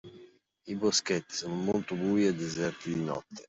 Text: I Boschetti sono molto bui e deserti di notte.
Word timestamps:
I 0.65 0.73
Boschetti 0.75 1.35
sono 1.35 1.53
molto 1.53 1.93
bui 1.93 2.25
e 2.25 2.33
deserti 2.33 2.91
di 2.91 3.03
notte. 3.03 3.39